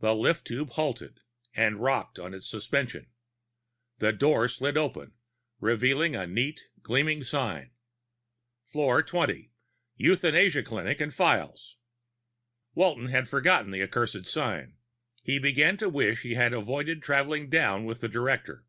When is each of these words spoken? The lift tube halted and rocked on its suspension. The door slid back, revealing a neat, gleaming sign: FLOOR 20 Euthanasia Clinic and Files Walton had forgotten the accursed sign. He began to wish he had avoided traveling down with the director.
The 0.00 0.14
lift 0.14 0.46
tube 0.46 0.70
halted 0.70 1.20
and 1.54 1.78
rocked 1.78 2.18
on 2.18 2.32
its 2.32 2.48
suspension. 2.48 3.10
The 3.98 4.14
door 4.14 4.48
slid 4.48 4.76
back, 4.76 5.08
revealing 5.60 6.16
a 6.16 6.26
neat, 6.26 6.62
gleaming 6.80 7.22
sign: 7.22 7.72
FLOOR 8.64 9.02
20 9.02 9.52
Euthanasia 9.98 10.62
Clinic 10.62 11.02
and 11.02 11.12
Files 11.12 11.76
Walton 12.74 13.08
had 13.08 13.28
forgotten 13.28 13.70
the 13.70 13.82
accursed 13.82 14.24
sign. 14.24 14.78
He 15.22 15.38
began 15.38 15.76
to 15.76 15.90
wish 15.90 16.22
he 16.22 16.32
had 16.32 16.54
avoided 16.54 17.02
traveling 17.02 17.50
down 17.50 17.84
with 17.84 18.00
the 18.00 18.08
director. 18.08 18.64